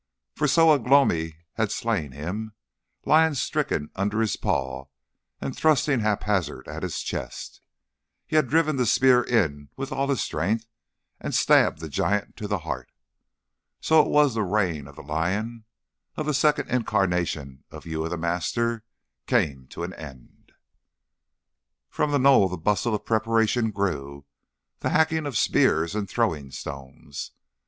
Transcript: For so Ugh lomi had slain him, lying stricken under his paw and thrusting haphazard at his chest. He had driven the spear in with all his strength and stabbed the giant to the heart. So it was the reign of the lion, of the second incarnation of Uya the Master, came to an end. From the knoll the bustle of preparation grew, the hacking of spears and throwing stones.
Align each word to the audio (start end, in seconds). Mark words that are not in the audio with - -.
For 0.33 0.47
so 0.47 0.71
Ugh 0.71 0.87
lomi 0.87 1.35
had 1.57 1.71
slain 1.71 2.11
him, 2.11 2.53
lying 3.05 3.35
stricken 3.35 3.91
under 3.95 4.19
his 4.19 4.35
paw 4.35 4.85
and 5.39 5.55
thrusting 5.55 5.99
haphazard 5.99 6.67
at 6.67 6.81
his 6.81 7.01
chest. 7.03 7.61
He 8.25 8.35
had 8.35 8.47
driven 8.49 8.77
the 8.77 8.87
spear 8.87 9.21
in 9.21 9.69
with 9.77 9.91
all 9.91 10.07
his 10.09 10.19
strength 10.19 10.65
and 11.19 11.35
stabbed 11.35 11.81
the 11.81 11.87
giant 11.87 12.35
to 12.37 12.47
the 12.47 12.57
heart. 12.65 12.91
So 13.79 14.01
it 14.01 14.07
was 14.07 14.33
the 14.33 14.41
reign 14.41 14.87
of 14.87 14.95
the 14.95 15.03
lion, 15.03 15.65
of 16.15 16.25
the 16.25 16.33
second 16.33 16.71
incarnation 16.71 17.63
of 17.69 17.85
Uya 17.85 18.09
the 18.09 18.17
Master, 18.17 18.83
came 19.27 19.67
to 19.67 19.83
an 19.83 19.93
end. 19.93 20.53
From 21.89 22.09
the 22.09 22.17
knoll 22.17 22.49
the 22.49 22.57
bustle 22.57 22.95
of 22.95 23.05
preparation 23.05 23.69
grew, 23.69 24.25
the 24.79 24.89
hacking 24.89 25.27
of 25.27 25.37
spears 25.37 25.93
and 25.93 26.09
throwing 26.09 26.49
stones. 26.49 27.33